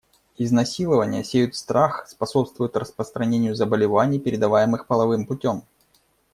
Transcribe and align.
Изнасилования 0.35 1.23
сеют 1.23 1.55
страх, 1.55 2.07
способствуют 2.07 2.75
распространению 2.75 3.53
заболеваний, 3.53 4.17
передаваемых 4.19 4.87
половым 4.87 5.27
путем. 5.27 5.61